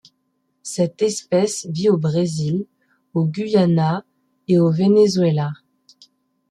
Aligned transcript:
Cette 0.63 1.03
espèce 1.03 1.67
vit 1.69 1.89
au 1.89 1.95
Brésil, 1.97 2.65
au 3.13 3.27
Guyana 3.27 4.03
et 4.47 4.57
au 4.57 4.71
Venezuela. 4.71 5.51